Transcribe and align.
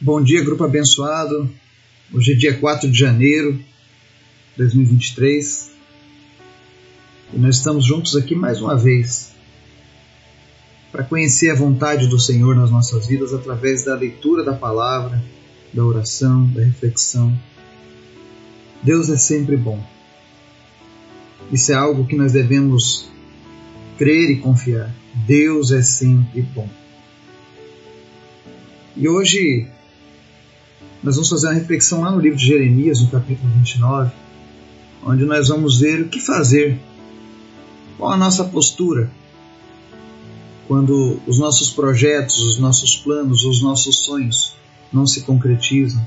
Bom 0.00 0.22
dia, 0.22 0.44
grupo 0.44 0.62
abençoado. 0.62 1.50
Hoje 2.14 2.30
é 2.30 2.36
dia 2.36 2.56
4 2.56 2.88
de 2.88 2.96
janeiro 2.96 3.54
de 3.54 3.62
2023 4.58 5.72
e 7.34 7.36
nós 7.36 7.56
estamos 7.56 7.84
juntos 7.84 8.14
aqui 8.14 8.32
mais 8.32 8.60
uma 8.60 8.76
vez 8.76 9.32
para 10.92 11.02
conhecer 11.02 11.50
a 11.50 11.56
vontade 11.56 12.06
do 12.06 12.16
Senhor 12.16 12.54
nas 12.54 12.70
nossas 12.70 13.08
vidas 13.08 13.34
através 13.34 13.86
da 13.86 13.96
leitura 13.96 14.44
da 14.44 14.52
palavra, 14.52 15.20
da 15.74 15.84
oração, 15.84 16.46
da 16.46 16.62
reflexão. 16.62 17.36
Deus 18.80 19.10
é 19.10 19.16
sempre 19.16 19.56
bom. 19.56 19.84
Isso 21.50 21.72
é 21.72 21.74
algo 21.74 22.06
que 22.06 22.14
nós 22.14 22.34
devemos 22.34 23.10
crer 23.98 24.30
e 24.30 24.36
confiar. 24.36 24.94
Deus 25.26 25.72
é 25.72 25.82
sempre 25.82 26.42
bom. 26.42 26.68
E 28.96 29.08
hoje 29.08 29.66
nós 31.02 31.14
vamos 31.14 31.28
fazer 31.28 31.46
uma 31.46 31.54
reflexão 31.54 32.00
lá 32.00 32.10
no 32.10 32.20
livro 32.20 32.38
de 32.38 32.46
Jeremias, 32.46 33.00
no 33.00 33.08
capítulo 33.08 33.50
29, 33.54 34.10
onde 35.04 35.24
nós 35.24 35.48
vamos 35.48 35.78
ver 35.78 36.02
o 36.02 36.08
que 36.08 36.20
fazer, 36.20 36.78
qual 37.96 38.12
a 38.12 38.16
nossa 38.16 38.44
postura 38.44 39.10
quando 40.68 41.18
os 41.26 41.38
nossos 41.38 41.70
projetos, 41.70 42.38
os 42.40 42.58
nossos 42.58 42.94
planos, 42.94 43.42
os 43.42 43.62
nossos 43.62 44.00
sonhos 44.00 44.52
não 44.92 45.06
se 45.06 45.22
concretizam, 45.22 46.06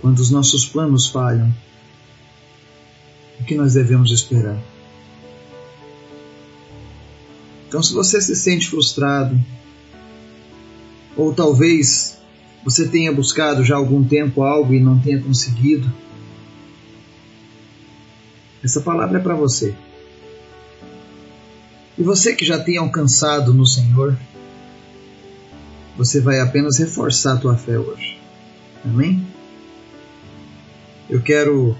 quando 0.00 0.18
os 0.20 0.30
nossos 0.30 0.64
planos 0.64 1.06
falham. 1.06 1.54
O 3.38 3.44
que 3.44 3.54
nós 3.54 3.74
devemos 3.74 4.10
esperar? 4.10 4.58
Então, 7.68 7.82
se 7.82 7.92
você 7.92 8.22
se 8.22 8.34
sente 8.34 8.68
frustrado, 8.68 9.38
ou 11.14 11.34
talvez 11.34 12.18
você 12.64 12.88
tenha 12.88 13.12
buscado 13.12 13.62
já 13.62 13.74
há 13.74 13.78
algum 13.78 14.02
tempo 14.02 14.42
algo 14.42 14.72
e 14.72 14.80
não 14.80 14.98
tenha 14.98 15.20
conseguido, 15.20 15.92
essa 18.62 18.80
palavra 18.80 19.18
é 19.18 19.22
para 19.22 19.34
você. 19.34 19.74
E 21.98 22.02
você 22.02 22.34
que 22.34 22.44
já 22.44 22.58
tem 22.58 22.78
alcançado 22.78 23.52
no 23.52 23.66
Senhor, 23.66 24.18
você 25.96 26.20
vai 26.20 26.40
apenas 26.40 26.78
reforçar 26.78 27.34
a 27.34 27.36
tua 27.36 27.56
fé 27.56 27.78
hoje. 27.78 28.18
Amém? 28.84 29.24
Eu 31.08 31.20
quero, 31.20 31.76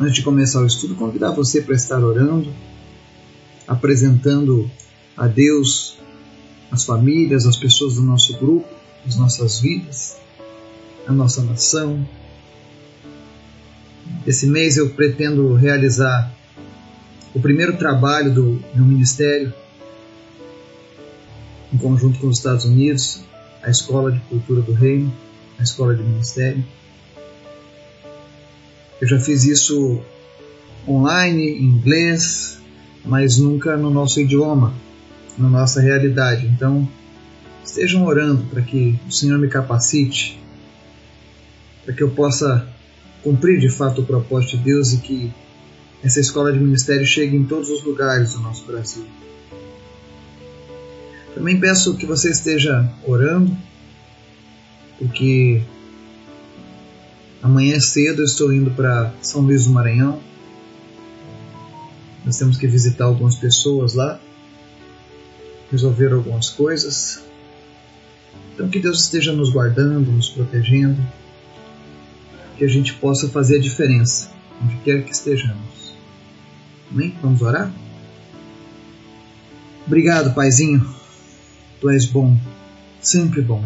antes 0.00 0.14
de 0.14 0.22
começar 0.22 0.62
o 0.62 0.66
estudo, 0.66 0.94
convidar 0.94 1.30
você 1.30 1.60
para 1.60 1.74
estar 1.74 2.02
orando, 2.02 2.52
apresentando 3.68 4.70
a 5.16 5.26
Deus 5.26 5.98
as 6.70 6.84
famílias, 6.84 7.46
as 7.46 7.56
pessoas 7.56 7.94
do 7.94 8.02
nosso 8.02 8.36
grupo, 8.38 8.75
as 9.06 9.16
nossas 9.16 9.60
vidas, 9.60 10.16
a 11.06 11.12
nossa 11.12 11.42
nação. 11.42 12.06
Esse 14.26 14.46
mês 14.46 14.76
eu 14.76 14.90
pretendo 14.90 15.54
realizar 15.54 16.32
o 17.34 17.40
primeiro 17.40 17.76
trabalho 17.76 18.32
do 18.32 18.62
meu 18.74 18.84
ministério, 18.84 19.52
em 21.72 21.78
conjunto 21.78 22.18
com 22.18 22.28
os 22.28 22.38
Estados 22.38 22.64
Unidos, 22.64 23.20
a 23.62 23.70
Escola 23.70 24.10
de 24.10 24.20
Cultura 24.20 24.62
do 24.62 24.72
Reino, 24.72 25.12
a 25.58 25.62
Escola 25.62 25.94
de 25.94 26.02
Ministério. 26.02 26.64
Eu 29.00 29.06
já 29.06 29.20
fiz 29.20 29.44
isso 29.44 30.00
online, 30.88 31.42
em 31.42 31.64
inglês, 31.64 32.58
mas 33.04 33.38
nunca 33.38 33.76
no 33.76 33.90
nosso 33.90 34.20
idioma, 34.20 34.72
na 35.36 35.48
nossa 35.48 35.80
realidade. 35.80 36.46
Então, 36.46 36.88
estejam 37.66 38.06
orando 38.06 38.44
para 38.44 38.62
que 38.62 38.98
o 39.06 39.12
Senhor 39.12 39.38
me 39.38 39.48
capacite, 39.48 40.40
para 41.84 41.92
que 41.92 42.02
eu 42.02 42.10
possa 42.10 42.66
cumprir 43.22 43.58
de 43.58 43.68
fato 43.68 44.02
o 44.02 44.06
propósito 44.06 44.56
de 44.56 44.64
Deus 44.64 44.92
e 44.92 44.98
que 44.98 45.32
essa 46.02 46.20
escola 46.20 46.52
de 46.52 46.60
ministério 46.60 47.04
chegue 47.04 47.36
em 47.36 47.44
todos 47.44 47.68
os 47.68 47.82
lugares 47.82 48.34
do 48.34 48.40
nosso 48.40 48.64
Brasil. 48.64 49.04
Também 51.34 51.58
peço 51.58 51.96
que 51.96 52.06
você 52.06 52.30
esteja 52.30 52.88
orando, 53.04 53.54
porque 54.98 55.60
amanhã 57.42 57.78
cedo 57.80 58.22
eu 58.22 58.24
estou 58.24 58.52
indo 58.52 58.70
para 58.70 59.12
São 59.20 59.42
Luís 59.42 59.64
do 59.64 59.70
Maranhão. 59.70 60.20
Nós 62.24 62.38
temos 62.38 62.56
que 62.56 62.66
visitar 62.66 63.04
algumas 63.04 63.36
pessoas 63.36 63.94
lá, 63.94 64.20
resolver 65.70 66.12
algumas 66.12 66.48
coisas. 66.48 67.26
Então 68.56 68.70
que 68.70 68.80
Deus 68.80 69.02
esteja 69.02 69.34
nos 69.34 69.50
guardando, 69.50 70.10
nos 70.10 70.30
protegendo, 70.30 70.96
que 72.56 72.64
a 72.64 72.68
gente 72.68 72.94
possa 72.94 73.28
fazer 73.28 73.56
a 73.56 73.60
diferença 73.60 74.30
onde 74.64 74.76
quer 74.76 75.04
que 75.04 75.12
estejamos. 75.12 75.92
Amém? 76.90 77.14
Vamos 77.20 77.42
orar? 77.42 77.70
Obrigado, 79.86 80.32
Paizinho. 80.32 80.88
Tu 81.82 81.90
és 81.90 82.06
bom, 82.06 82.34
sempre 82.98 83.42
bom. 83.42 83.62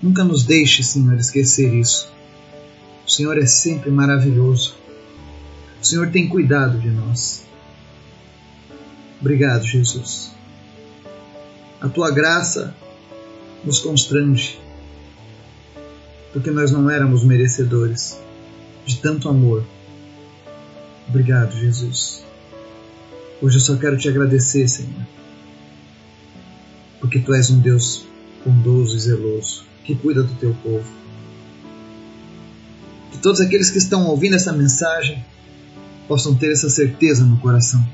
Nunca 0.00 0.22
nos 0.22 0.44
deixe, 0.44 0.84
Senhor, 0.84 1.16
esquecer 1.16 1.74
isso. 1.74 2.08
O 3.04 3.10
Senhor 3.10 3.36
é 3.36 3.46
sempre 3.46 3.90
maravilhoso. 3.90 4.76
O 5.82 5.84
Senhor 5.84 6.12
tem 6.12 6.28
cuidado 6.28 6.78
de 6.78 6.90
nós. 6.90 7.44
Obrigado, 9.20 9.64
Jesus. 9.66 10.30
A 11.80 11.88
tua 11.88 12.12
graça 12.12 12.72
nos 13.64 13.78
constrange, 13.78 14.58
porque 16.32 16.50
nós 16.50 16.70
não 16.70 16.90
éramos 16.90 17.24
merecedores 17.24 18.18
de 18.84 18.98
tanto 18.98 19.28
amor. 19.28 19.64
Obrigado, 21.08 21.56
Jesus. 21.56 22.24
Hoje 23.40 23.56
eu 23.56 23.60
só 23.60 23.76
quero 23.76 23.96
te 23.96 24.08
agradecer, 24.08 24.68
Senhor, 24.68 25.06
porque 27.00 27.18
tu 27.18 27.34
és 27.34 27.50
um 27.50 27.58
Deus 27.58 28.04
bondoso 28.44 28.96
e 28.96 29.00
zeloso, 29.00 29.64
que 29.84 29.94
cuida 29.94 30.22
do 30.22 30.34
teu 30.34 30.54
povo. 30.62 30.88
Que 33.10 33.18
todos 33.18 33.40
aqueles 33.40 33.70
que 33.70 33.78
estão 33.78 34.06
ouvindo 34.06 34.36
essa 34.36 34.52
mensagem 34.52 35.24
possam 36.08 36.34
ter 36.34 36.52
essa 36.52 36.70
certeza 36.70 37.24
no 37.24 37.38
coração, 37.38 37.84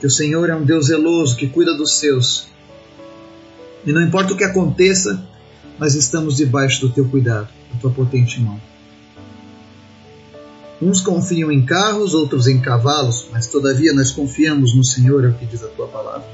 que 0.00 0.06
o 0.06 0.10
Senhor 0.10 0.48
é 0.48 0.54
um 0.54 0.64
Deus 0.64 0.86
zeloso, 0.86 1.36
que 1.36 1.48
cuida 1.48 1.76
dos 1.76 1.94
seus 1.94 2.48
e 3.86 3.92
não 3.92 4.02
importa 4.02 4.34
o 4.34 4.36
que 4.36 4.42
aconteça, 4.42 5.24
nós 5.78 5.94
estamos 5.94 6.36
debaixo 6.36 6.80
do 6.80 6.92
teu 6.92 7.08
cuidado, 7.08 7.48
da 7.72 7.78
tua 7.80 7.90
potente 7.92 8.40
mão. 8.40 8.60
Uns 10.82 11.00
confiam 11.00 11.52
em 11.52 11.64
carros, 11.64 12.12
outros 12.12 12.48
em 12.48 12.60
cavalos, 12.60 13.28
mas 13.32 13.46
todavia 13.46 13.94
nós 13.94 14.10
confiamos 14.10 14.74
no 14.74 14.84
Senhor, 14.84 15.24
é 15.24 15.28
o 15.28 15.34
que 15.34 15.46
diz 15.46 15.62
a 15.62 15.68
tua 15.68 15.86
palavra. 15.86 16.26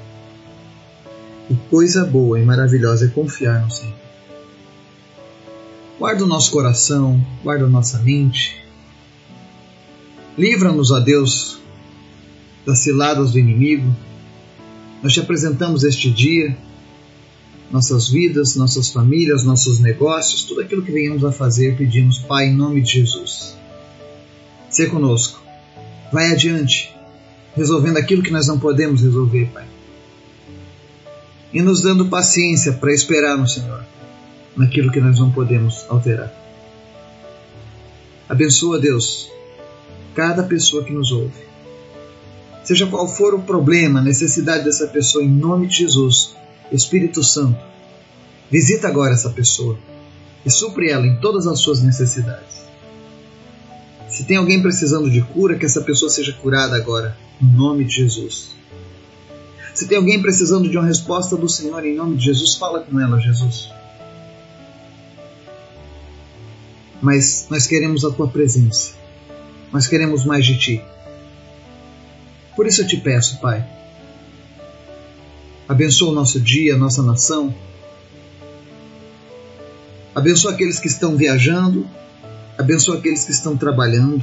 E 1.51 1.55
coisa 1.71 2.05
boa 2.05 2.41
e 2.41 2.45
maravilhosa 2.45 3.05
é 3.05 3.09
confiar 3.09 3.63
no 3.63 3.71
Senhor. 3.71 3.95
Guarda 5.99 6.25
o 6.25 6.27
nosso 6.27 6.51
coração, 6.51 7.25
guarda 7.45 7.67
a 7.67 7.69
nossa 7.69 7.99
mente. 7.99 8.65
Livra-nos, 10.37 10.91
a 10.91 10.99
Deus, 10.99 11.61
das 12.67 12.79
ciladas 12.79 13.33
do 13.33 13.39
inimigo. 13.39 13.95
Nós 15.03 15.13
te 15.13 15.21
apresentamos 15.21 15.85
este 15.85 16.11
dia 16.11 16.57
nossas 17.73 18.11
vidas, 18.11 18.55
nossas 18.55 18.91
famílias, 18.91 19.45
nossos 19.45 19.81
negócios, 19.81 20.45
tudo 20.45 20.61
aquilo 20.61 20.83
que 20.83 20.93
venhamos 20.93 21.25
a 21.25 21.33
fazer, 21.33 21.75
pedimos, 21.75 22.19
Pai, 22.19 22.49
em 22.49 22.55
nome 22.55 22.83
de 22.83 22.93
Jesus. 22.93 23.57
Ser 24.69 24.91
conosco. 24.91 25.43
Vai 26.13 26.31
adiante, 26.31 26.95
resolvendo 27.57 27.97
aquilo 27.97 28.23
que 28.23 28.31
nós 28.31 28.47
não 28.47 28.59
podemos 28.61 29.01
resolver, 29.01 29.47
Pai. 29.55 29.65
E 31.51 31.63
nos 31.63 31.81
dando 31.81 32.09
paciência 32.09 32.75
para 32.75 32.93
esperar 32.93 33.39
no 33.39 33.49
Senhor, 33.49 33.83
naquilo 34.55 34.93
que 34.93 35.01
nós 35.01 35.19
não 35.19 35.33
podemos 35.33 35.87
alterar. 35.89 36.31
Abençoa, 38.29 38.79
Deus, 38.79 39.31
cada 40.15 40.43
pessoa 40.43 40.85
que 40.85 40.93
nos 40.93 41.11
ouve. 41.11 41.53
Seja 42.65 42.87
qual 42.87 43.09
for 43.09 43.35
o 43.35 43.43
problema, 43.43 44.03
necessidade 44.03 44.65
dessa 44.65 44.87
pessoa, 44.87 45.25
em 45.25 45.29
nome 45.29 45.67
de 45.67 45.79
Jesus, 45.79 46.35
Espírito 46.77 47.23
Santo, 47.23 47.63
visita 48.51 48.89
agora 48.89 49.15
essa 49.15 49.31
pessoa 49.31 49.79
e 50.45 50.51
supre 50.51 50.91
ela 50.91 51.07
em 51.07 51.17
todas 51.17 51.47
as 51.47 51.61
suas 51.61 51.83
necessidades. 51.83 52.63
Se 54.09 54.25
tem 54.25 54.37
alguém 54.37 54.61
precisando 54.61 55.11
de 55.11 55.23
cura, 55.23 55.57
que 55.57 55.65
essa 55.65 55.81
pessoa 55.81 56.11
seja 56.11 56.33
curada 56.35 56.77
agora, 56.77 57.17
em 57.41 57.47
nome 57.47 57.85
de 57.85 57.97
Jesus. 57.97 58.55
Se 59.75 59.89
tem 59.89 59.97
alguém 59.97 60.21
precisando 60.21 60.69
de 60.69 60.77
uma 60.77 60.87
resposta 60.87 61.37
do 61.37 61.49
Senhor, 61.49 61.85
em 61.85 61.95
nome 61.95 62.17
de 62.17 62.27
Jesus, 62.27 62.57
fala 62.57 62.81
com 62.81 63.01
ela, 63.01 63.19
Jesus. 63.19 63.71
Mas 67.01 67.47
nós 67.49 67.67
queremos 67.67 68.05
a 68.05 68.11
tua 68.11 68.29
presença. 68.29 68.93
Nós 69.73 69.87
queremos 69.87 70.25
mais 70.25 70.45
de 70.45 70.59
ti. 70.59 70.85
Por 72.55 72.67
isso 72.67 72.83
eu 72.83 72.87
te 72.87 72.99
peço, 72.99 73.41
Pai, 73.41 73.67
Abençoa 75.73 76.11
o 76.11 76.15
nosso 76.15 76.39
dia, 76.39 76.75
a 76.75 76.77
nossa 76.77 77.03
nação. 77.03 77.55
Abençoa 80.15 80.53
aqueles 80.53 80.79
que 80.79 80.87
estão 80.87 81.17
viajando, 81.17 81.89
abençoa 82.59 82.99
aqueles 82.99 83.25
que 83.25 83.33
estão 83.33 83.57
trabalhando. 83.57 84.23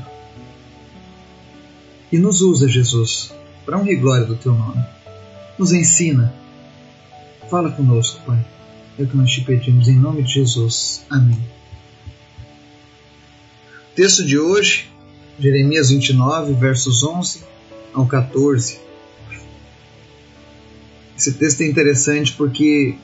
E 2.11 2.19
nos 2.19 2.41
usa, 2.41 2.67
Jesus, 2.67 3.33
para 3.65 3.79
honra 3.79 3.91
e 3.91 3.95
glória 3.95 4.27
do 4.27 4.35
teu 4.35 4.53
nome. 4.53 4.85
Nos 5.57 5.73
ensina. 5.73 6.31
Fala 7.49 7.71
conosco, 7.71 8.21
Pai. 8.27 8.45
É 8.99 9.01
o 9.01 9.07
que 9.07 9.17
nós 9.17 9.31
te 9.31 9.41
pedimos 9.41 9.87
em 9.87 9.97
nome 9.97 10.21
de 10.21 10.35
Jesus. 10.35 11.03
Amém. 11.09 11.43
Texto 13.95 14.23
de 14.23 14.37
hoje, 14.37 14.87
Jeremias 15.39 15.89
29, 15.89 16.53
versos 16.53 17.03
11 17.03 17.41
ao 17.91 18.05
14. 18.05 18.88
Esse 21.19 21.33
texto 21.33 21.59
é 21.59 21.67
interessante 21.67 22.31
porque 22.31 22.95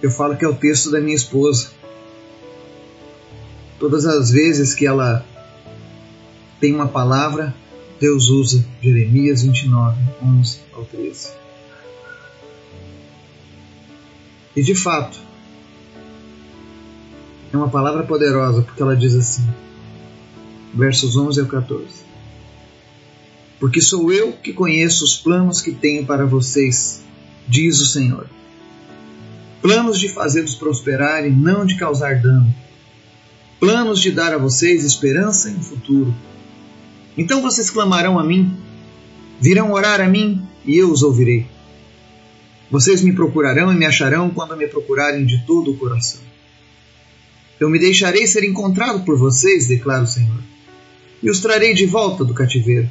eu 0.00 0.08
falo 0.08 0.36
que 0.36 0.44
é 0.44 0.48
o 0.48 0.54
texto 0.54 0.88
da 0.88 1.00
minha 1.00 1.16
esposa. 1.16 1.72
Todas 3.76 4.06
as 4.06 4.30
vezes 4.30 4.72
que 4.72 4.86
ela 4.86 5.26
tem 6.60 6.72
uma 6.72 6.86
palavra, 6.86 7.52
Deus 7.98 8.28
usa 8.28 8.64
Jeremias 8.80 9.42
29, 9.42 10.00
11 10.22 10.60
ao 10.74 10.84
13. 10.84 11.32
E 14.54 14.62
de 14.62 14.76
fato, 14.76 15.18
é 17.52 17.56
uma 17.56 17.68
palavra 17.68 18.04
poderosa, 18.04 18.62
porque 18.62 18.80
ela 18.80 18.94
diz 18.96 19.16
assim, 19.16 19.44
versos 20.72 21.16
11 21.16 21.40
ao 21.40 21.46
14: 21.48 22.09
Porque 23.60 23.82
sou 23.82 24.10
eu 24.10 24.32
que 24.32 24.54
conheço 24.54 25.04
os 25.04 25.18
planos 25.18 25.60
que 25.60 25.70
tenho 25.70 26.06
para 26.06 26.24
vocês, 26.24 27.02
diz 27.46 27.78
o 27.78 27.86
Senhor. 27.86 28.26
Planos 29.60 30.00
de 30.00 30.08
fazê-los 30.08 30.54
prosperar 30.54 31.26
e 31.26 31.30
não 31.30 31.66
de 31.66 31.76
causar 31.76 32.22
dano. 32.22 32.52
Planos 33.60 34.00
de 34.00 34.10
dar 34.10 34.32
a 34.32 34.38
vocês 34.38 34.82
esperança 34.82 35.50
e 35.50 35.54
um 35.54 35.62
futuro. 35.62 36.14
Então 37.18 37.42
vocês 37.42 37.68
clamarão 37.68 38.18
a 38.18 38.24
mim, 38.24 38.56
virão 39.38 39.72
orar 39.72 40.00
a 40.00 40.08
mim 40.08 40.42
e 40.64 40.78
eu 40.78 40.90
os 40.90 41.02
ouvirei. 41.02 41.46
Vocês 42.70 43.02
me 43.02 43.12
procurarão 43.12 43.70
e 43.70 43.76
me 43.76 43.84
acharão 43.84 44.30
quando 44.30 44.56
me 44.56 44.66
procurarem 44.66 45.26
de 45.26 45.44
todo 45.44 45.72
o 45.72 45.76
coração. 45.76 46.22
Eu 47.58 47.68
me 47.68 47.78
deixarei 47.78 48.26
ser 48.26 48.42
encontrado 48.44 49.04
por 49.04 49.18
vocês, 49.18 49.66
declara 49.66 50.04
o 50.04 50.06
Senhor, 50.06 50.40
e 51.22 51.28
os 51.28 51.40
trarei 51.40 51.74
de 51.74 51.84
volta 51.84 52.24
do 52.24 52.32
cativeiro. 52.32 52.88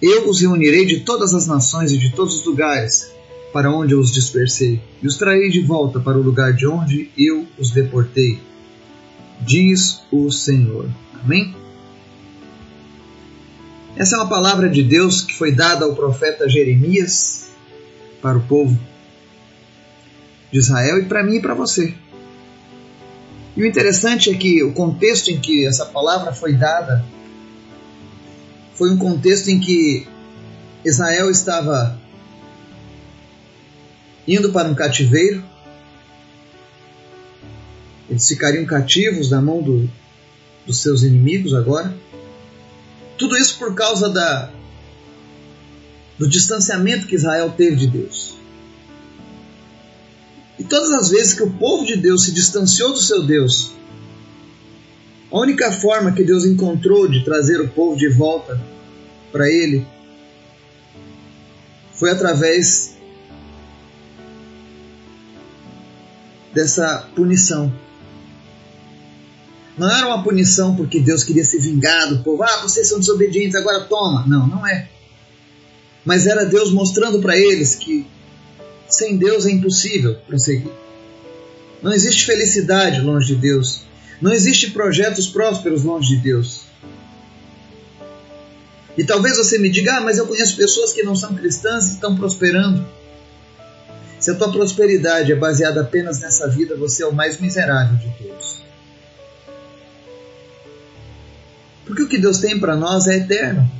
Eu 0.00 0.28
os 0.28 0.40
reunirei 0.40 0.84
de 0.84 1.00
todas 1.00 1.32
as 1.32 1.46
nações 1.46 1.90
e 1.92 1.98
de 1.98 2.10
todos 2.10 2.40
os 2.40 2.44
lugares 2.44 3.10
para 3.52 3.70
onde 3.70 3.94
eu 3.94 4.00
os 4.00 4.12
dispersei, 4.12 4.82
e 5.02 5.06
os 5.06 5.16
trarei 5.16 5.48
de 5.48 5.60
volta 5.60 5.98
para 5.98 6.18
o 6.18 6.22
lugar 6.22 6.52
de 6.52 6.66
onde 6.66 7.10
eu 7.16 7.46
os 7.58 7.70
deportei, 7.70 8.38
diz 9.40 10.02
o 10.12 10.30
Senhor. 10.30 10.90
Amém? 11.24 11.54
Essa 13.96 14.16
é 14.16 14.18
uma 14.18 14.28
palavra 14.28 14.68
de 14.68 14.82
Deus 14.82 15.22
que 15.22 15.32
foi 15.32 15.52
dada 15.52 15.86
ao 15.86 15.94
profeta 15.94 16.46
Jeremias 16.46 17.46
para 18.20 18.36
o 18.36 18.42
povo 18.42 18.78
de 20.52 20.58
Israel 20.58 20.98
e 20.98 21.06
para 21.06 21.22
mim 21.22 21.36
e 21.36 21.40
para 21.40 21.54
você. 21.54 21.94
E 23.56 23.62
o 23.62 23.66
interessante 23.66 24.30
é 24.30 24.34
que 24.34 24.62
o 24.62 24.74
contexto 24.74 25.30
em 25.30 25.40
que 25.40 25.66
essa 25.66 25.86
palavra 25.86 26.34
foi 26.34 26.52
dada 26.52 27.02
foi 28.76 28.90
um 28.90 28.98
contexto 28.98 29.48
em 29.48 29.58
que 29.58 30.06
Israel 30.84 31.30
estava 31.30 31.98
indo 34.28 34.52
para 34.52 34.68
um 34.68 34.74
cativeiro. 34.74 35.42
Eles 38.08 38.28
ficariam 38.28 38.64
cativos 38.66 39.30
na 39.30 39.40
mão 39.40 39.62
do, 39.62 39.90
dos 40.66 40.80
seus 40.80 41.02
inimigos 41.02 41.54
agora. 41.54 41.96
Tudo 43.16 43.36
isso 43.36 43.58
por 43.58 43.74
causa 43.74 44.10
da, 44.10 44.50
do 46.18 46.28
distanciamento 46.28 47.06
que 47.06 47.14
Israel 47.14 47.54
teve 47.56 47.76
de 47.76 47.86
Deus. 47.86 48.34
E 50.58 50.64
todas 50.64 50.90
as 50.92 51.10
vezes 51.10 51.34
que 51.34 51.42
o 51.42 51.52
povo 51.52 51.84
de 51.84 51.96
Deus 51.96 52.24
se 52.24 52.32
distanciou 52.32 52.92
do 52.92 53.00
seu 53.00 53.24
Deus, 53.24 53.72
a 55.36 55.40
única 55.40 55.70
forma 55.70 56.12
que 56.12 56.24
Deus 56.24 56.46
encontrou 56.46 57.06
de 57.06 57.22
trazer 57.22 57.60
o 57.60 57.68
povo 57.68 57.94
de 57.94 58.08
volta 58.08 58.58
para 59.30 59.46
Ele 59.46 59.86
foi 61.92 62.10
através 62.10 62.96
dessa 66.54 67.06
punição. 67.14 67.70
Não 69.76 69.90
era 69.90 70.06
uma 70.06 70.22
punição 70.22 70.74
porque 70.74 71.00
Deus 71.00 71.22
queria 71.22 71.44
se 71.44 71.58
vingar 71.58 72.08
do 72.08 72.22
povo. 72.22 72.42
Ah, 72.42 72.62
vocês 72.62 72.88
são 72.88 72.98
desobedientes, 72.98 73.54
agora 73.54 73.80
toma. 73.80 74.26
Não, 74.26 74.46
não 74.46 74.66
é. 74.66 74.88
Mas 76.02 76.26
era 76.26 76.46
Deus 76.46 76.72
mostrando 76.72 77.20
para 77.20 77.36
eles 77.36 77.74
que 77.74 78.06
sem 78.88 79.18
Deus 79.18 79.44
é 79.44 79.50
impossível 79.50 80.14
prosseguir. 80.26 80.72
Não 81.82 81.92
existe 81.92 82.24
felicidade 82.24 83.02
longe 83.02 83.34
de 83.34 83.34
Deus. 83.34 83.84
Não 84.20 84.32
existe 84.32 84.70
projetos 84.70 85.26
prósperos 85.26 85.84
longe 85.84 86.16
de 86.16 86.22
Deus. 86.22 86.62
E 88.96 89.04
talvez 89.04 89.36
você 89.36 89.58
me 89.58 89.68
diga, 89.68 89.98
ah, 89.98 90.00
mas 90.00 90.16
eu 90.16 90.26
conheço 90.26 90.56
pessoas 90.56 90.92
que 90.92 91.02
não 91.02 91.14
são 91.14 91.34
cristãs 91.34 91.88
e 91.88 91.92
estão 91.92 92.16
prosperando. 92.16 92.86
Se 94.18 94.30
a 94.30 94.34
tua 94.34 94.50
prosperidade 94.50 95.30
é 95.30 95.36
baseada 95.36 95.82
apenas 95.82 96.20
nessa 96.20 96.48
vida, 96.48 96.74
você 96.74 97.02
é 97.02 97.06
o 97.06 97.12
mais 97.12 97.38
miserável 97.38 97.96
de 97.98 98.10
todos. 98.16 98.62
Porque 101.84 102.02
o 102.02 102.08
que 102.08 102.18
Deus 102.18 102.38
tem 102.38 102.58
para 102.58 102.74
nós 102.74 103.06
é 103.06 103.18
eterno. 103.18 103.70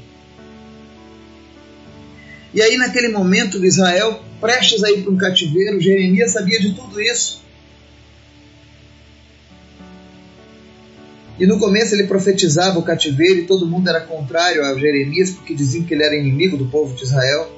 E 2.52 2.60
aí, 2.60 2.76
naquele 2.76 3.08
momento 3.08 3.58
de 3.58 3.66
Israel, 3.66 4.22
prestes 4.40 4.84
a 4.84 4.90
ir 4.90 5.02
para 5.02 5.12
um 5.12 5.16
cativeiro, 5.16 5.80
Jeremias 5.80 6.32
sabia 6.32 6.60
de 6.60 6.74
tudo 6.74 7.00
isso. 7.00 7.42
E 11.38 11.46
no 11.46 11.58
começo 11.58 11.94
ele 11.94 12.04
profetizava 12.04 12.78
o 12.78 12.82
cativeiro 12.82 13.40
e 13.40 13.46
todo 13.46 13.66
mundo 13.66 13.88
era 13.88 14.00
contrário 14.00 14.64
a 14.64 14.74
Jeremias 14.78 15.30
porque 15.30 15.54
diziam 15.54 15.84
que 15.84 15.92
ele 15.92 16.02
era 16.02 16.16
inimigo 16.16 16.56
do 16.56 16.66
povo 16.66 16.94
de 16.94 17.04
Israel, 17.04 17.50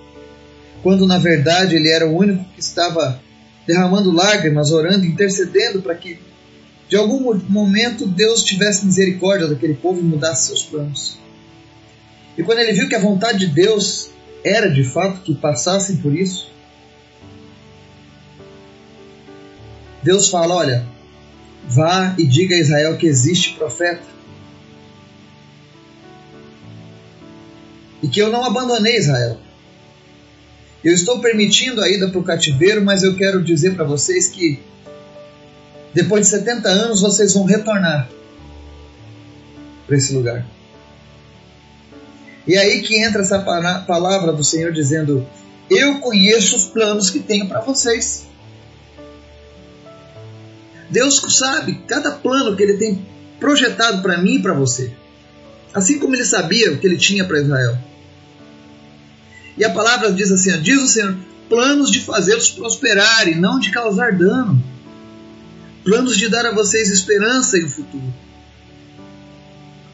quando 0.83 1.07
na 1.07 1.19
verdade 1.19 1.77
ele 1.77 1.89
era 1.89 2.07
o 2.07 2.17
único 2.17 2.45
que 2.55 2.61
estava 2.61 3.21
derramando 3.67 4.11
lágrimas, 4.11 4.73
orando, 4.73 5.05
intercedendo 5.05 5.81
para 5.81 5.95
que 5.95 6.19
de 6.89 6.97
algum 6.97 7.35
momento 7.49 8.07
Deus 8.07 8.43
tivesse 8.43 8.85
misericórdia 8.87 9.47
daquele 9.47 9.75
povo 9.75 10.01
e 10.01 10.03
mudasse 10.03 10.47
seus 10.47 10.63
planos. 10.63 11.19
E 12.37 12.43
quando 12.43 12.61
ele 12.61 12.73
viu 12.73 12.89
que 12.89 12.95
a 12.95 13.01
vontade 13.01 13.41
de 13.41 13.49
Deus 13.49 14.11
era 14.43 14.71
de 14.71 14.83
fato 14.83 15.21
que 15.21 15.35
passassem 15.35 15.99
por 15.99 16.17
isso, 16.17 16.51
Deus 20.03 20.29
fala: 20.29 20.55
olha, 20.55 20.87
vá 21.69 22.15
e 22.19 22.27
diga 22.27 22.55
a 22.55 22.59
Israel 22.59 22.97
que 22.97 23.07
existe 23.07 23.55
profeta. 23.55 24.03
E 28.03 28.09
que 28.09 28.21
eu 28.21 28.31
não 28.31 28.45
abandonei 28.45 28.97
Israel. 28.97 29.39
Eu 30.83 30.95
estou 30.95 31.21
permitindo 31.21 31.83
a 31.83 31.89
ida 31.89 32.09
para 32.09 32.19
o 32.19 32.23
cativeiro, 32.23 32.83
mas 32.83 33.03
eu 33.03 33.17
quero 33.17 33.43
dizer 33.43 33.75
para 33.75 33.85
vocês 33.85 34.29
que 34.29 34.61
depois 35.93 36.27
de 36.27 36.31
70 36.31 36.69
anos 36.69 37.01
vocês 37.01 37.35
vão 37.35 37.45
retornar 37.45 38.09
para 39.87 39.97
esse 39.97 40.13
lugar. 40.13 40.47
E 42.47 42.55
é 42.55 42.59
aí 42.61 42.83
que 42.83 43.03
entra 43.03 43.23
essa 43.23 43.39
palavra 43.41 44.33
do 44.33 44.45
Senhor 44.45 44.73
dizendo: 44.73 45.27
Eu 45.69 45.99
conheço 45.99 46.57
os 46.57 46.65
planos 46.65 47.11
que 47.11 47.19
tenho 47.19 47.47
para 47.49 47.61
vocês. 47.61 48.27
Deus 50.91 51.23
sabe 51.37 51.83
cada 51.87 52.13
plano 52.13 52.57
que 52.57 52.63
Ele 52.63 52.79
tem 52.79 53.07
projetado 53.39 54.03
para 54.03 54.19
mim 54.19 54.37
e 54.37 54.43
para 54.43 54.55
você. 54.55 54.93
Assim 55.75 55.99
como 55.99 56.15
Ele 56.15 56.25
sabia 56.25 56.73
o 56.73 56.79
que 56.79 56.87
Ele 56.87 56.97
tinha 56.97 57.25
para 57.25 57.41
Israel. 57.41 57.79
E 59.57 59.65
a 59.65 59.71
palavra 59.71 60.13
diz 60.13 60.31
assim: 60.31 60.59
Diz 60.61 60.83
o 60.83 60.89
Senhor, 60.89 61.17
planos 61.49 61.91
de 61.91 62.01
fazê-los 62.01 62.51
prosperar 62.51 63.29
e 63.29 63.35
não 63.35 63.59
de 63.59 63.71
causar 63.71 64.13
dano. 64.13 64.63
Planos 65.85 66.17
de 66.17 66.29
dar 66.29 66.47
a 66.47 66.55
vocês 66.55 66.91
esperança 66.91 67.59
e 67.59 67.65
o 67.65 67.71
futuro. 67.71 68.15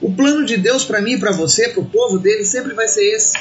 O 0.01 0.13
plano 0.13 0.45
de 0.45 0.57
Deus 0.57 0.85
para 0.85 1.01
mim 1.01 1.13
e 1.13 1.19
para 1.19 1.33
você, 1.33 1.69
para 1.69 1.81
o 1.81 1.87
povo 1.87 2.19
dele, 2.19 2.45
sempre 2.45 2.75
vai 2.75 2.87
ser 2.87 3.05
esse: 3.15 3.39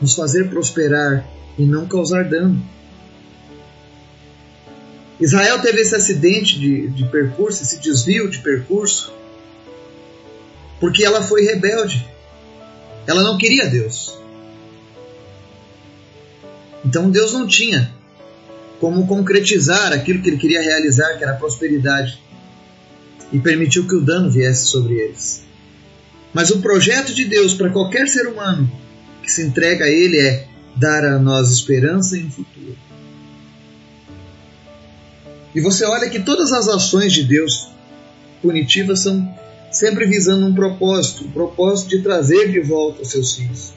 nos 0.00 0.14
fazer 0.14 0.50
prosperar 0.50 1.26
e 1.58 1.64
não 1.64 1.86
causar 1.86 2.24
dano. 2.24 2.62
Israel 5.20 5.60
teve 5.60 5.80
esse 5.80 5.94
acidente 5.94 6.58
de, 6.58 6.88
de 6.88 7.04
percurso, 7.04 7.62
esse 7.62 7.78
desvio 7.78 8.30
de 8.30 8.38
percurso, 8.38 9.12
porque 10.78 11.04
ela 11.04 11.22
foi 11.22 11.42
rebelde. 11.42 12.06
Ela 13.06 13.22
não 13.22 13.36
queria 13.36 13.66
Deus. 13.66 14.16
Então 16.84 17.10
Deus 17.10 17.32
não 17.32 17.46
tinha 17.46 17.92
como 18.80 19.06
concretizar 19.06 19.92
aquilo 19.92 20.22
que 20.22 20.30
ele 20.30 20.38
queria 20.38 20.62
realizar, 20.62 21.16
que 21.16 21.24
era 21.24 21.32
a 21.32 21.36
prosperidade, 21.36 22.22
e 23.32 23.38
permitiu 23.38 23.86
que 23.86 23.94
o 23.94 24.00
dano 24.00 24.30
viesse 24.30 24.66
sobre 24.66 24.94
eles. 24.94 25.42
Mas 26.32 26.50
o 26.50 26.60
projeto 26.60 27.12
de 27.12 27.24
Deus 27.24 27.54
para 27.54 27.70
qualquer 27.70 28.08
ser 28.08 28.26
humano 28.26 28.70
que 29.22 29.30
se 29.30 29.42
entrega 29.42 29.84
a 29.84 29.88
Ele 29.88 30.18
é 30.18 30.46
dar 30.76 31.04
a 31.04 31.18
nós 31.18 31.50
esperança 31.50 32.16
e 32.16 32.24
um 32.24 32.30
futuro. 32.30 32.76
E 35.54 35.60
você 35.60 35.84
olha 35.84 36.10
que 36.10 36.20
todas 36.20 36.52
as 36.52 36.68
ações 36.68 37.12
de 37.12 37.24
Deus 37.24 37.68
punitivas 38.42 39.00
são 39.00 39.34
sempre 39.70 40.06
visando 40.06 40.46
um 40.46 40.54
propósito, 40.54 41.24
um 41.24 41.30
propósito 41.30 41.90
de 41.90 42.02
trazer 42.02 42.50
de 42.50 42.60
volta 42.60 43.02
os 43.02 43.10
seus 43.10 43.34
filhos. 43.34 43.72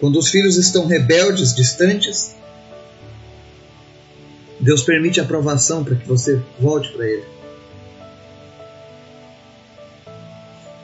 Quando 0.00 0.18
os 0.18 0.30
filhos 0.30 0.56
estão 0.56 0.86
rebeldes, 0.86 1.54
distantes, 1.54 2.34
Deus 4.60 4.82
permite 4.82 5.20
a 5.20 5.24
aprovação 5.24 5.82
para 5.82 5.94
que 5.94 6.06
você 6.06 6.42
volte 6.60 6.92
para 6.92 7.06
Ele. 7.06 7.24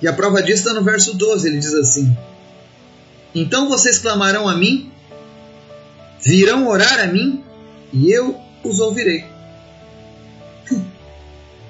E 0.02 0.08
a 0.08 0.12
prova 0.12 0.42
disso 0.42 0.66
está 0.66 0.72
no 0.72 0.82
verso 0.82 1.14
12, 1.14 1.46
ele 1.46 1.58
diz 1.58 1.74
assim: 1.74 2.16
Então 3.34 3.68
vocês 3.68 3.98
clamarão 3.98 4.48
a 4.48 4.56
mim, 4.56 4.89
virão 6.22 6.68
orar 6.68 7.00
a 7.00 7.06
mim, 7.06 7.42
e 7.92 8.10
eu 8.10 8.38
os 8.62 8.80
ouvirei. 8.80 9.24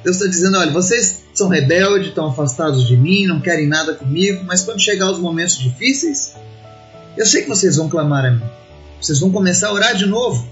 Deus 0.02 0.16
está 0.16 0.28
dizendo: 0.28 0.59
olha, 0.59 0.73
vocês 0.73 1.25
são 1.35 1.49
rebeldes, 1.49 2.09
estão 2.09 2.26
afastados 2.26 2.87
de 2.87 2.97
mim, 2.97 3.26
não 3.26 3.40
querem 3.40 3.66
nada 3.66 3.95
comigo, 3.95 4.45
mas 4.45 4.62
quando 4.62 4.80
chegar 4.80 5.11
os 5.11 5.19
momentos 5.19 5.59
difíceis, 5.59 6.35
eu 7.16 7.26
sei 7.26 7.42
que 7.42 7.49
vocês 7.49 7.76
vão 7.76 7.88
clamar 7.88 8.25
a 8.25 8.30
mim. 8.33 8.42
Vocês 9.00 9.21
vão 9.21 9.30
começar 9.30 9.69
a 9.69 9.73
orar 9.73 9.97
de 9.97 10.07
novo. 10.07 10.47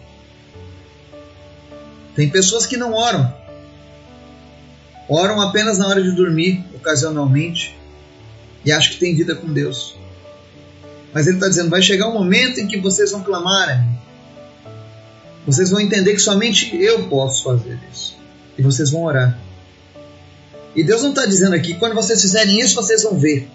Tem 2.15 2.29
pessoas 2.29 2.67
que 2.67 2.77
não 2.77 2.95
oram. 2.95 3.33
Oram 5.09 5.41
apenas 5.41 5.79
na 5.79 5.87
hora 5.87 6.03
de 6.03 6.13
dormir, 6.13 6.65
ocasionalmente, 6.75 7.77
e 8.65 8.73
acham 8.73 8.93
que 8.93 8.99
tem 8.99 9.15
vida 9.15 9.35
com 9.35 9.53
Deus. 9.53 9.97
Mas 11.13 11.27
ele 11.27 11.37
está 11.37 11.49
dizendo: 11.49 11.71
vai 11.71 11.83
chegar 11.83 12.09
um 12.09 12.15
momento 12.15 12.61
em 12.61 12.67
que 12.67 12.79
vocês 12.79 13.11
vão 13.11 13.23
clamar 13.23 13.71
a 13.71 13.77
mim. 13.77 13.99
Vocês 15.47 15.71
vão 15.71 15.81
entender 15.81 16.13
que 16.13 16.21
somente 16.21 16.77
eu 16.77 17.05
posso 17.09 17.45
fazer 17.45 17.79
isso. 17.91 18.17
E 18.59 18.63
vocês 18.63 18.91
vão 18.91 19.05
orar. 19.05 19.39
E 20.77 20.85
Deus 20.85 21.03
não 21.03 21.11
está 21.11 21.27
dizendo 21.27 21.55
aqui: 21.55 21.75
quando 21.75 21.95
vocês 21.95 22.21
fizerem 22.21 22.61
isso, 22.61 22.75
vocês 22.75 23.03
vão 23.03 23.19
ver 23.19 23.49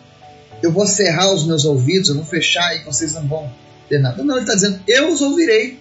eu 0.63 0.71
vou 0.71 0.87
cerrar 0.87 1.33
os 1.33 1.45
meus 1.45 1.65
ouvidos, 1.65 2.07
eu 2.07 2.15
vou 2.15 2.23
fechar 2.23 2.73
e 2.73 2.85
vocês 2.85 3.11
não 3.13 3.27
vão 3.27 3.51
ter 3.89 3.99
nada. 3.99 4.23
Não, 4.23 4.35
ele 4.35 4.45
está 4.45 4.55
dizendo, 4.55 4.79
eu 4.87 5.11
os 5.11 5.21
ouvirei. 5.21 5.77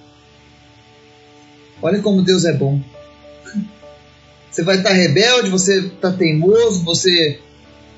Olha 1.81 2.03
como 2.03 2.23
Deus 2.23 2.45
é 2.45 2.53
bom. 2.53 2.81
Você 4.51 4.65
vai 4.65 4.79
estar 4.79 4.91
tá 4.91 4.95
rebelde, 4.95 5.49
você 5.49 5.79
está 5.87 6.13
teimoso, 6.13 6.85
você 6.85 7.41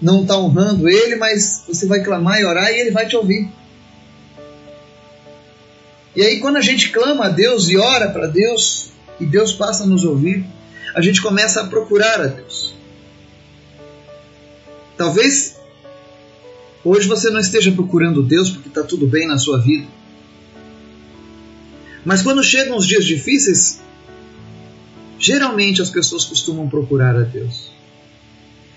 não 0.01 0.23
está 0.23 0.39
honrando 0.39 0.89
Ele, 0.89 1.17
mas 1.17 1.65
você 1.67 1.85
vai 1.85 2.01
clamar 2.01 2.41
e 2.41 2.45
orar 2.45 2.71
e 2.71 2.81
Ele 2.81 2.93
vai 2.93 3.09
te 3.09 3.17
ouvir. 3.17 3.51
E 6.15 6.23
aí, 6.23 6.41
quando 6.41 6.57
a 6.57 6.61
gente 6.61 6.91
clama 6.91 7.27
a 7.27 7.29
Deus 7.29 7.69
e 7.69 7.77
ora 7.77 8.11
para 8.11 8.27
Deus, 8.27 8.91
e 9.21 9.27
Deus 9.27 9.53
passa 9.53 9.85
a 9.85 9.87
nos 9.87 10.05
ouvir, 10.05 10.45
a 10.95 11.01
gente 11.01 11.21
começa 11.21 11.61
a 11.61 11.67
procurar 11.67 12.21
a 12.21 12.27
Deus. 12.27 12.75
Talvez 14.97 15.55
Hoje 16.85 17.09
você 17.09 17.31
não 17.31 17.41
esteja 17.41 17.73
procurando 17.73 18.23
Deus 18.23 18.51
porque 18.51 18.69
está 18.69 18.83
tudo 18.83 19.07
bem 19.07 19.27
na 19.27 19.39
sua 19.39 19.59
vida. 19.59 19.87
Mas 22.05 22.21
quando 22.21 22.45
chegam 22.45 22.77
os 22.77 22.87
dias 22.87 23.07
difíceis, 23.07 23.81
geralmente 25.19 25.81
as 25.81 25.89
pessoas 25.89 26.27
costumam 26.27 26.69
procurar 26.69 27.17
a 27.17 27.23
Deus. 27.23 27.71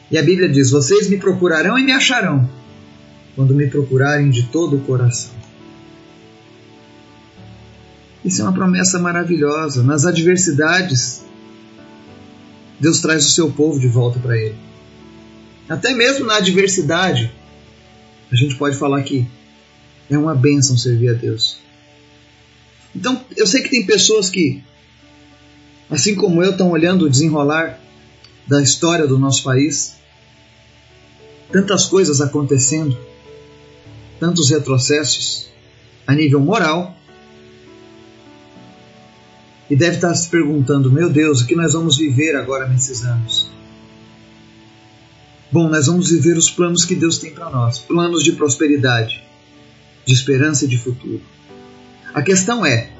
E 0.09 0.17
a 0.17 0.23
Bíblia 0.23 0.47
diz: 0.47 0.71
Vocês 0.71 1.09
me 1.09 1.17
procurarão 1.17 1.77
e 1.77 1.83
me 1.83 1.91
acharão, 1.91 2.49
quando 3.35 3.53
me 3.53 3.67
procurarem 3.67 4.29
de 4.29 4.43
todo 4.43 4.77
o 4.77 4.81
coração. 4.85 5.35
Isso 8.27 8.41
é 8.41 8.43
uma 8.43 8.51
promessa 8.51 8.99
maravilhosa. 8.99 9.81
Nas 9.81 10.05
adversidades, 10.05 11.23
Deus 12.77 12.99
traz 12.99 13.25
o 13.25 13.31
seu 13.31 13.49
povo 13.49 13.79
de 13.79 13.87
volta 13.87 14.19
para 14.19 14.37
Ele. 14.37 14.55
Até 15.69 15.93
mesmo 15.93 16.25
na 16.25 16.35
adversidade, 16.35 17.31
a 18.29 18.35
gente 18.35 18.55
pode 18.55 18.75
falar 18.75 19.01
que 19.03 19.25
é 20.09 20.17
uma 20.17 20.35
bênção 20.35 20.77
servir 20.77 21.11
a 21.11 21.13
Deus. 21.13 21.59
Então, 22.93 23.23
eu 23.37 23.47
sei 23.47 23.61
que 23.61 23.69
tem 23.69 23.85
pessoas 23.85 24.29
que, 24.29 24.61
assim 25.89 26.13
como 26.13 26.43
eu, 26.43 26.51
estão 26.51 26.71
olhando 26.71 27.05
o 27.05 27.09
desenrolar 27.09 27.79
da 28.45 28.61
história 28.61 29.07
do 29.07 29.17
nosso 29.17 29.41
país, 29.41 29.95
tantas 31.49 31.85
coisas 31.85 32.19
acontecendo, 32.19 32.97
tantos 34.19 34.49
retrocessos 34.49 35.47
a 36.05 36.13
nível 36.13 36.41
moral, 36.41 36.96
e 39.69 39.75
deve 39.75 39.95
estar 39.95 40.13
se 40.15 40.29
perguntando: 40.29 40.91
meu 40.91 41.09
Deus, 41.09 41.41
o 41.41 41.47
que 41.47 41.55
nós 41.55 41.73
vamos 41.73 41.97
viver 41.97 42.35
agora 42.35 42.67
nesses 42.67 43.03
anos? 43.03 43.49
Bom, 45.51 45.69
nós 45.69 45.87
vamos 45.87 46.09
viver 46.09 46.37
os 46.37 46.49
planos 46.49 46.83
que 46.83 46.95
Deus 46.95 47.17
tem 47.17 47.31
para 47.31 47.49
nós 47.49 47.79
planos 47.79 48.23
de 48.23 48.33
prosperidade, 48.33 49.23
de 50.05 50.13
esperança 50.13 50.65
e 50.65 50.67
de 50.67 50.77
futuro. 50.77 51.21
A 52.13 52.21
questão 52.21 52.65
é: 52.65 52.91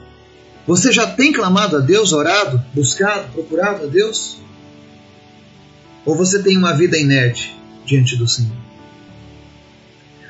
você 0.66 0.92
já 0.92 1.08
tem 1.08 1.32
clamado 1.32 1.78
a 1.78 1.80
Deus, 1.80 2.14
orado, 2.14 2.64
buscado, 2.74 3.32
procurado 3.32 3.84
a 3.84 3.88
Deus? 3.88 4.38
Ou 6.06 6.16
você 6.16 6.42
tem 6.42 6.58
uma 6.58 6.74
vida 6.74 6.98
inerte 6.98 7.54
diante 7.86 8.16
do 8.16 8.28
Senhor? 8.28 8.56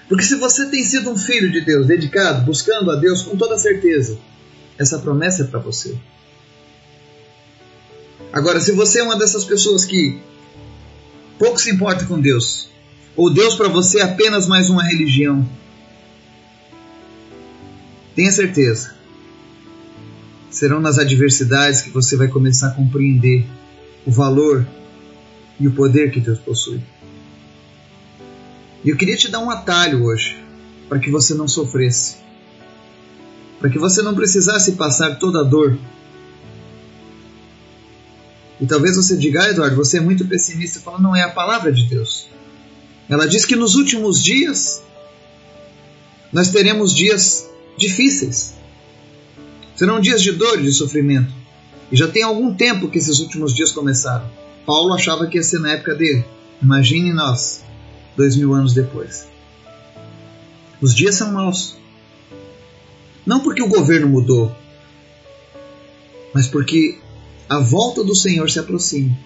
Porque 0.07 0.23
se 0.23 0.35
você 0.35 0.67
tem 0.67 0.83
sido 0.83 1.11
um 1.11 1.17
filho 1.17 1.51
de 1.51 1.61
Deus, 1.61 1.85
dedicado, 1.85 2.45
buscando 2.45 2.89
a 2.91 2.95
Deus 2.95 3.21
com 3.21 3.35
toda 3.35 3.57
certeza, 3.57 4.17
essa 4.77 4.99
promessa 4.99 5.43
é 5.43 5.47
para 5.47 5.59
você. 5.59 5.97
Agora, 8.31 8.59
se 8.59 8.71
você 8.71 8.99
é 8.99 9.03
uma 9.03 9.17
dessas 9.17 9.45
pessoas 9.45 9.85
que 9.85 10.19
pouco 11.37 11.59
se 11.59 11.69
importa 11.69 12.05
com 12.05 12.19
Deus. 12.19 12.69
Ou 13.15 13.31
Deus 13.31 13.55
para 13.55 13.67
você 13.67 13.99
é 13.99 14.03
apenas 14.03 14.47
mais 14.47 14.69
uma 14.69 14.83
religião. 14.83 15.47
Tenha 18.15 18.31
certeza. 18.31 18.95
Serão 20.49 20.79
nas 20.79 20.97
adversidades 20.97 21.81
que 21.81 21.89
você 21.89 22.15
vai 22.15 22.27
começar 22.27 22.69
a 22.69 22.71
compreender 22.71 23.45
o 24.05 24.11
valor 24.11 24.67
e 25.59 25.67
o 25.67 25.71
poder 25.71 26.11
que 26.11 26.19
Deus 26.19 26.39
possui. 26.39 26.81
E 28.83 28.89
eu 28.89 28.97
queria 28.97 29.17
te 29.17 29.29
dar 29.29 29.39
um 29.39 29.49
atalho 29.49 30.03
hoje, 30.03 30.37
para 30.87 30.99
que 30.99 31.11
você 31.11 31.33
não 31.33 31.47
sofresse, 31.47 32.17
para 33.59 33.69
que 33.69 33.77
você 33.77 34.01
não 34.01 34.15
precisasse 34.15 34.73
passar 34.73 35.15
toda 35.15 35.41
a 35.41 35.43
dor 35.43 35.77
e 38.59 38.65
talvez 38.65 38.95
você 38.95 39.15
diga, 39.15 39.43
ah, 39.43 39.49
Eduardo, 39.49 39.75
você 39.75 39.97
é 39.97 40.01
muito 40.01 40.25
pessimista. 40.25 40.79
Fala, 40.79 40.99
não 40.99 41.15
é 41.15 41.21
a 41.21 41.29
palavra 41.29 41.71
de 41.71 41.83
Deus. 41.83 42.27
Ela 43.07 43.27
diz 43.27 43.45
que 43.45 43.55
nos 43.55 43.75
últimos 43.75 44.21
dias 44.21 44.81
nós 46.33 46.49
teremos 46.49 46.93
dias 46.93 47.47
difíceis. 47.77 48.55
Serão 49.75 49.99
dias 49.99 50.21
de 50.21 50.31
dor 50.31 50.59
e 50.59 50.63
de 50.63 50.73
sofrimento. 50.73 51.31
E 51.91 51.95
já 51.95 52.07
tem 52.07 52.23
algum 52.23 52.53
tempo 52.53 52.89
que 52.89 52.97
esses 52.97 53.19
últimos 53.19 53.53
dias 53.53 53.71
começaram. 53.71 54.27
Paulo 54.65 54.93
achava 54.93 55.27
que 55.27 55.37
ia 55.37 55.43
ser 55.43 55.59
na 55.59 55.73
época 55.73 55.95
dele. 55.95 56.25
Imagine 56.61 57.13
nós, 57.13 57.63
dois 58.17 58.35
mil 58.35 58.53
anos 58.53 58.73
depois. 58.73 59.27
Os 60.81 60.93
dias 60.93 61.15
são 61.15 61.31
maus. 61.31 61.77
Não 63.25 63.39
porque 63.39 63.61
o 63.61 63.67
governo 63.67 64.07
mudou, 64.07 64.55
mas 66.33 66.47
porque 66.47 66.97
a 67.49 67.59
volta 67.59 68.03
do 68.03 68.15
Senhor 68.15 68.49
se 68.49 68.59
aproxima. 68.59 69.17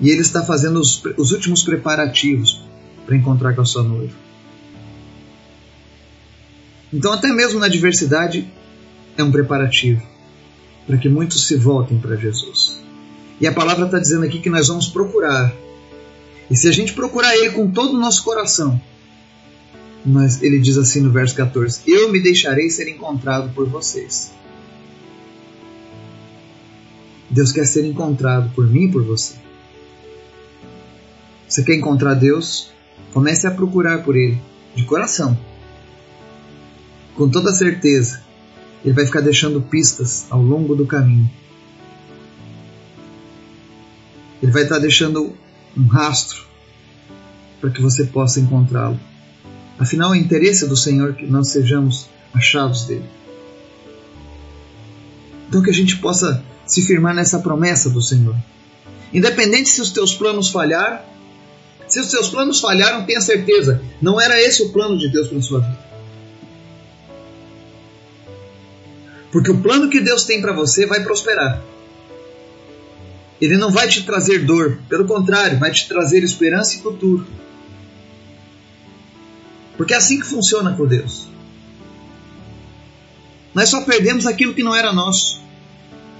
E 0.00 0.10
ele 0.10 0.20
está 0.20 0.44
fazendo 0.44 0.80
os, 0.80 1.02
os 1.16 1.32
últimos 1.32 1.62
preparativos 1.62 2.60
para 3.04 3.16
encontrar 3.16 3.54
com 3.54 3.62
a 3.62 3.64
sua 3.64 3.82
noiva. 3.82 4.14
Então, 6.92 7.12
até 7.12 7.28
mesmo 7.28 7.58
na 7.58 7.66
adversidade, 7.66 8.46
é 9.16 9.22
um 9.22 9.30
preparativo 9.30 10.02
para 10.86 10.96
que 10.96 11.08
muitos 11.08 11.46
se 11.46 11.56
voltem 11.56 11.98
para 11.98 12.16
Jesus. 12.16 12.80
E 13.40 13.46
a 13.46 13.52
palavra 13.52 13.86
está 13.86 13.98
dizendo 13.98 14.24
aqui 14.24 14.40
que 14.40 14.48
nós 14.48 14.68
vamos 14.68 14.88
procurar. 14.88 15.52
E 16.50 16.56
se 16.56 16.66
a 16.66 16.72
gente 16.72 16.94
procurar 16.94 17.36
Ele 17.36 17.50
com 17.50 17.70
todo 17.70 17.94
o 17.94 18.00
nosso 18.00 18.24
coração, 18.24 18.80
ele 20.40 20.58
diz 20.58 20.78
assim 20.78 21.00
no 21.00 21.10
verso 21.10 21.34
14: 21.34 21.82
Eu 21.86 22.10
me 22.10 22.20
deixarei 22.20 22.70
ser 22.70 22.88
encontrado 22.88 23.52
por 23.54 23.68
vocês. 23.68 24.32
Deus 27.30 27.52
quer 27.52 27.66
ser 27.66 27.84
encontrado 27.84 28.50
por 28.54 28.66
mim 28.66 28.84
e 28.84 28.92
por 28.92 29.02
você. 29.02 29.34
Você 31.46 31.62
quer 31.62 31.74
encontrar 31.74 32.14
Deus? 32.14 32.70
Comece 33.12 33.46
a 33.46 33.50
procurar 33.50 34.02
por 34.02 34.16
Ele, 34.16 34.40
de 34.74 34.84
coração. 34.84 35.36
com 37.14 37.28
toda 37.28 37.52
certeza, 37.52 38.22
Ele 38.84 38.94
vai 38.94 39.04
ficar 39.04 39.20
deixando 39.20 39.60
pistas 39.60 40.26
ao 40.30 40.40
longo 40.40 40.76
do 40.76 40.86
caminho. 40.86 41.28
Ele 44.40 44.52
vai 44.52 44.62
estar 44.62 44.78
deixando 44.78 45.34
um 45.76 45.86
rastro 45.86 46.46
para 47.60 47.70
que 47.70 47.82
você 47.82 48.04
possa 48.04 48.38
encontrá-lo. 48.38 49.00
Afinal, 49.78 50.14
é 50.14 50.18
interesse 50.18 50.66
do 50.66 50.76
Senhor 50.76 51.14
que 51.14 51.26
nós 51.26 51.48
sejamos 51.48 52.08
achados 52.32 52.84
dele. 52.84 53.08
Então, 55.48 55.62
que 55.62 55.70
a 55.70 55.74
gente 55.74 55.96
possa 55.96 56.44
se 56.68 56.82
firmar 56.82 57.14
nessa 57.14 57.40
promessa 57.40 57.90
do 57.90 58.02
Senhor. 58.02 58.36
Independente 59.12 59.70
se 59.70 59.80
os 59.80 59.90
teus 59.90 60.14
planos 60.14 60.50
falharam, 60.50 61.00
se 61.88 61.98
os 61.98 62.08
teus 62.08 62.28
planos 62.28 62.60
falharam, 62.60 63.04
tenha 63.04 63.20
certeza, 63.20 63.82
não 64.00 64.20
era 64.20 64.40
esse 64.40 64.62
o 64.62 64.68
plano 64.68 64.98
de 64.98 65.08
Deus 65.08 65.28
para 65.28 65.38
a 65.38 65.42
sua 65.42 65.60
vida. 65.60 65.88
Porque 69.32 69.50
o 69.50 69.58
plano 69.58 69.88
que 69.88 70.00
Deus 70.00 70.24
tem 70.24 70.40
para 70.40 70.52
você 70.52 70.86
vai 70.86 71.02
prosperar. 71.02 71.62
Ele 73.40 73.56
não 73.56 73.70
vai 73.70 73.88
te 73.88 74.02
trazer 74.02 74.44
dor, 74.44 74.78
pelo 74.88 75.06
contrário, 75.06 75.58
vai 75.58 75.70
te 75.70 75.88
trazer 75.88 76.22
esperança 76.22 76.76
e 76.76 76.80
futuro. 76.80 77.26
Porque 79.76 79.94
é 79.94 79.96
assim 79.96 80.18
que 80.18 80.26
funciona 80.26 80.74
com 80.74 80.86
Deus. 80.86 81.28
Nós 83.54 83.68
só 83.68 83.82
perdemos 83.82 84.26
aquilo 84.26 84.54
que 84.54 84.62
não 84.62 84.74
era 84.74 84.92
nosso, 84.92 85.40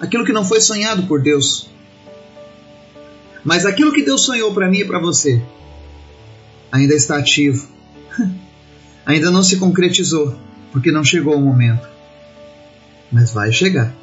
aquilo 0.01 0.25
que 0.25 0.33
não 0.33 0.45
foi 0.45 0.61
sonhado 0.61 1.07
por 1.07 1.23
Deus. 1.23 1.69
Mas 3.45 3.65
aquilo 3.65 3.93
que 3.93 4.05
Deus 4.05 4.23
sonhou 4.23 4.53
para 4.53 4.69
mim 4.69 4.79
e 4.79 4.85
para 4.85 4.99
você 4.99 5.43
ainda 6.71 6.95
está 6.95 7.19
ativo. 7.19 7.67
ainda 9.05 9.31
não 9.31 9.43
se 9.43 9.57
concretizou, 9.57 10.37
porque 10.73 10.93
não 10.93 11.05
chegou 11.05 11.37
o 11.37 11.41
momento. 11.41 11.89
Mas 13.11 13.33
vai 13.33 13.53
chegar. 13.53 13.95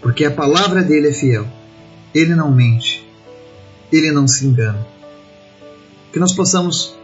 Porque 0.00 0.24
a 0.24 0.30
palavra 0.30 0.82
dele 0.82 1.08
é 1.08 1.12
fiel. 1.12 1.46
Ele 2.14 2.34
não 2.34 2.52
mente. 2.52 3.08
Ele 3.90 4.10
não 4.10 4.28
se 4.28 4.44
engana. 4.44 4.86
Que 6.12 6.18
nós 6.18 6.32
possamos 6.32 6.94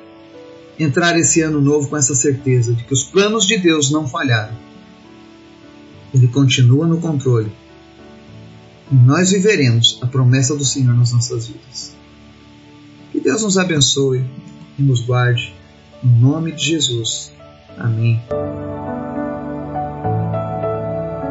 entrar 0.79 1.19
esse 1.19 1.41
ano 1.41 1.61
novo 1.61 1.89
com 1.89 1.97
essa 1.97 2.15
certeza 2.15 2.75
de 2.75 2.85
que 2.85 2.93
os 2.93 3.05
planos 3.05 3.47
de 3.47 3.57
Deus 3.57 3.91
não 3.91 4.07
falharam. 4.07 4.55
Ele 6.13 6.29
continua 6.29 6.87
no 6.87 7.01
controle. 7.01 7.53
E 8.91 8.95
nós 8.95 9.31
viveremos 9.31 9.99
a 10.03 10.07
promessa 10.07 10.57
do 10.57 10.65
Senhor 10.65 10.95
nas 10.95 11.13
nossas 11.13 11.47
vidas. 11.47 11.95
Que 13.13 13.21
Deus 13.21 13.43
nos 13.43 13.59
abençoe 13.59 14.25
e 14.79 14.83
nos 14.83 15.01
guarde. 15.01 15.55
Em 16.03 16.09
nome 16.09 16.53
de 16.53 16.65
Jesus. 16.65 17.33
Amém. 17.77 18.21